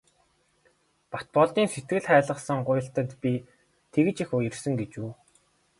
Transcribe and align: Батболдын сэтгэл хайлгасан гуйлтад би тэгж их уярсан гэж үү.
Батболдын 1.11 1.67
сэтгэл 1.73 2.03
хайлгасан 2.09 2.59
гуйлтад 2.67 3.09
би 3.21 3.33
тэгж 3.93 4.15
их 4.23 4.29
уярсан 4.37 4.73
гэж 4.81 4.91
үү. 5.03 5.11